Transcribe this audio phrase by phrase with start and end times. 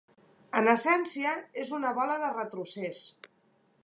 [0.59, 3.03] En essència, és una bola de retrocés.